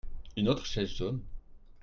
[0.35, 1.21] Une autre chaise jaune.